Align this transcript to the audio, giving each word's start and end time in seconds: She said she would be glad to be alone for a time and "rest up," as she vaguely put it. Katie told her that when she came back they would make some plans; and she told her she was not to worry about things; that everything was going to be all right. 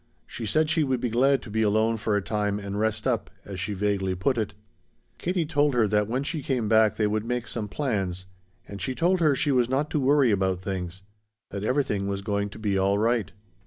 She 0.25 0.47
said 0.47 0.67
she 0.71 0.83
would 0.83 0.99
be 0.99 1.11
glad 1.11 1.43
to 1.43 1.51
be 1.51 1.61
alone 1.61 1.95
for 1.95 2.15
a 2.15 2.23
time 2.23 2.57
and 2.57 2.79
"rest 2.79 3.05
up," 3.05 3.29
as 3.45 3.59
she 3.59 3.75
vaguely 3.75 4.15
put 4.15 4.35
it. 4.35 4.55
Katie 5.19 5.45
told 5.45 5.75
her 5.75 5.87
that 5.87 6.07
when 6.07 6.23
she 6.23 6.41
came 6.41 6.67
back 6.67 6.95
they 6.95 7.05
would 7.05 7.23
make 7.23 7.45
some 7.45 7.67
plans; 7.67 8.25
and 8.67 8.81
she 8.81 8.95
told 8.95 9.19
her 9.19 9.35
she 9.35 9.51
was 9.51 9.69
not 9.69 9.91
to 9.91 9.99
worry 9.99 10.31
about 10.31 10.59
things; 10.63 11.03
that 11.51 11.63
everything 11.63 12.07
was 12.07 12.23
going 12.23 12.49
to 12.49 12.57
be 12.57 12.79
all 12.79 12.97
right. 12.97 13.31